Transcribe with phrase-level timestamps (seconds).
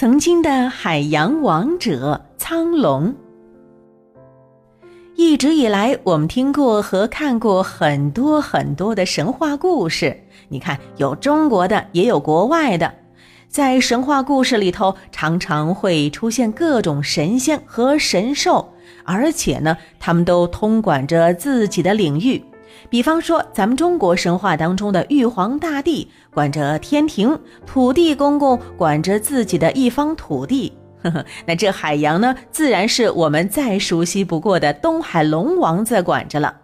[0.00, 3.12] 曾经的海洋王者苍龙。
[5.16, 10.16] 一直以来，我们听过和看过很多很多的神话故事。
[10.48, 12.94] 你看，有中国的，也有国外的。
[13.48, 18.72] 在神话故事里头，常常会出现各种神仙和神兽，
[19.02, 22.40] 而且呢，他们都通管着自己的领域。
[22.88, 30.72] 比方说，咱们中国神话当中的玉皇大帝管着天庭，土地公公管着自己的一方土地。
[31.02, 36.54] 呵呵，那这海洋呢，自然是我们再熟悉不过的东海龙王在管着了。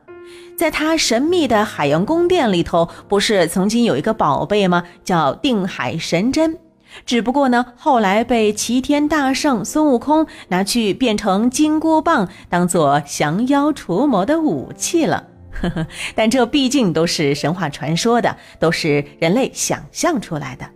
[0.56, 4.84] 在他神秘的海洋宫殿里头，不是曾经有一个宝贝吗？
[5.04, 6.58] 叫定海神针。
[7.04, 15.24] 只不过呢，后来被齐天大圣孙悟空拿去变成金箍棒，当做降妖除魔的武器了。
[15.60, 20.66] 呵呵，但这毕竟都是神话传说的，都是人类想象出来的。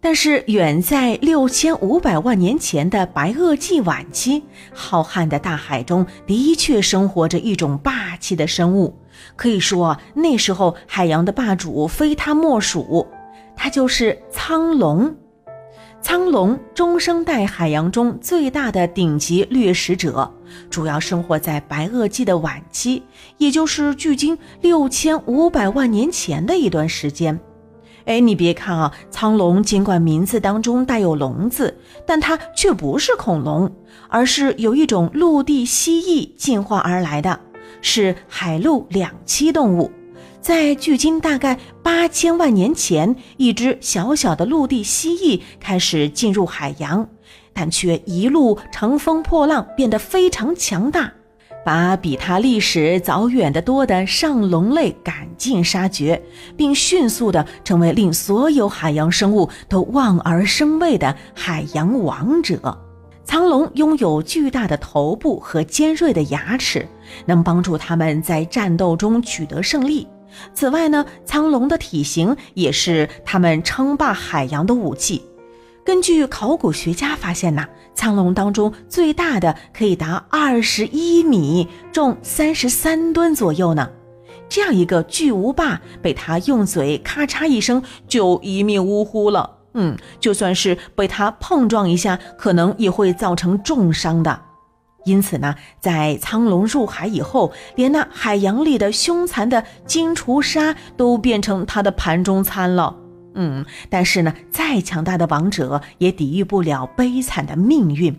[0.00, 8.96] 但是远在六千五百万年前的白垩纪晚期，浩瀚的大海中的确生活着一种霸气的生物。
[9.34, 13.08] 可以说，那时候海洋的霸主非它莫属，
[13.56, 15.16] 它就是苍龙。
[16.00, 20.32] 苍龙中生代海洋中最大的顶级掠食者，
[20.70, 23.02] 主要生活在白垩纪的晚期，
[23.36, 27.38] 也就是距今六千五百万年前的一段时间。
[28.04, 33.70] 哎，你别看啊，苍龙尽管名字当中带有“龙”字，但它却不是恐龙，
[34.08, 37.38] 而是有一种陆地蜥蜴进化而来的，
[37.82, 39.90] 是海陆两栖动物。
[40.48, 47.06] 在距今大概八千万年前，一只小小的陆地蜥蜴开始进入海洋，
[47.52, 51.12] 但却一路乘风破浪，变得非常强大。
[51.66, 56.18] 把比它历史早远得多的上龙类赶尽杀绝，
[56.56, 62.58] 并迅速地成为令所有海洋生物都望而生畏的海洋王者。
[63.22, 66.88] 苍龙拥有巨大的头部和尖锐的牙齿，
[67.26, 70.08] 能帮助它们在战斗中取得胜利。
[70.54, 75.24] 此外呢，苍龙的体型也是它们称霸海洋的武器。
[75.84, 83.90] 根据考古学家发现呐，苍龙当中最大的可以达二十一米，重三十三吨左右呢。
[84.50, 89.58] 这样一个巨无霸，被它用嘴咔嚓一声就一命呜呼了。
[89.74, 94.42] 嗯，就算是被它碰撞一下，可能也会造成重伤的。
[95.04, 102.94] 因此呢，在苍龙入海以后，连那海洋里的凶残的金雏鲨都变成它的盘中餐了。
[103.34, 108.14] 嗯，但是呢，再强大的王者也抵御不了悲惨的命运。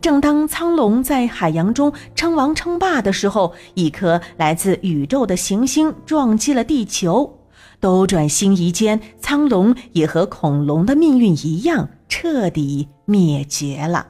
[0.00, 7.38] 正当苍龙在海洋中称王称霸的时候，一颗来自宇宙的行星撞击了地球。
[7.80, 14.06] 斗转星移间，苍龙也和恐龙的命运一样，彻底灭绝了。